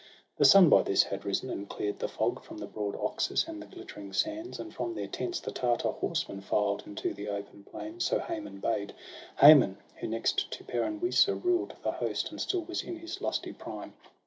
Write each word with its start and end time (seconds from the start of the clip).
The 0.37 0.45
sun 0.45 0.67
by 0.67 0.81
this 0.81 1.03
had 1.03 1.25
risen, 1.25 1.51
and 1.51 1.69
clear'd 1.69 1.99
the 1.99 2.07
fog 2.07 2.43
From 2.43 2.57
the 2.57 2.65
broad 2.65 2.95
Oxus 2.95 3.47
and 3.47 3.61
the 3.61 3.67
glittering 3.67 4.13
sands. 4.13 4.59
And 4.59 4.73
from 4.73 4.95
their 4.95 5.05
tents 5.05 5.39
the 5.39 5.51
Tartar 5.51 5.91
horsemen 5.91 6.41
filed 6.41 6.81
Into 6.87 7.13
the 7.13 7.27
open 7.29 7.63
plain; 7.65 7.99
so 7.99 8.17
Haman 8.17 8.57
bade— 8.59 8.95
Haman, 9.41 9.77
who 9.97 10.07
next 10.07 10.49
to 10.53 10.63
Peran 10.63 10.99
Wisa 11.01 11.35
ruled 11.35 11.75
The 11.83 11.91
host, 11.91 12.31
and 12.31 12.41
still 12.41 12.61
was 12.63 12.81
in 12.81 12.95
his 12.97 13.21
lusty 13.21 13.53
prime. 13.53 13.93